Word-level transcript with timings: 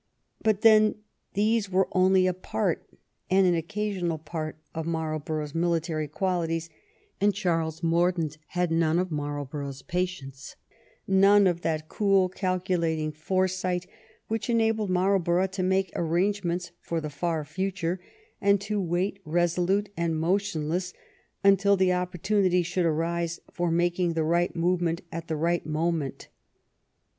But 0.41 0.61
then 0.61 0.95
these 1.35 1.69
were 1.69 1.87
only 1.91 2.25
a 2.25 2.33
part, 2.33 2.89
and 3.29 3.45
an 3.45 3.53
occa 3.53 3.95
sional 3.99 4.25
part, 4.25 4.57
of 4.73 4.87
Marlborough's 4.87 5.53
military 5.53 6.07
qualities, 6.07 6.71
and 7.21 7.35
Charles 7.35 7.83
Mordaunt 7.83 8.39
had 8.47 8.71
none 8.71 8.97
of 8.97 9.11
Marlborough's 9.11 9.83
patience, 9.83 10.55
none 11.07 11.45
of 11.45 11.61
that 11.61 11.87
cool, 11.87 12.29
calculating 12.29 13.11
foresight 13.11 13.85
which 14.27 14.49
enabled 14.49 14.89
Marlborough 14.89 15.45
to 15.45 15.61
make 15.61 15.91
arrangements 15.95 16.71
for 16.79 16.99
the 16.99 17.11
far 17.11 17.45
future, 17.45 17.99
and 18.41 18.59
to 18.61 18.81
wait 18.81 19.19
resolute 19.23 19.89
and 19.95 20.19
motionless 20.19 20.93
until 21.43 21.77
the 21.77 21.89
oppor 21.89 22.19
tunity 22.19 22.65
should 22.65 22.87
arise 22.87 23.39
for 23.51 23.69
making 23.69 24.13
the 24.13 24.23
right 24.23 24.55
movement 24.55 25.01
at 25.11 25.27
the 25.27 25.37
right 25.37 25.67
moment. 25.67 26.27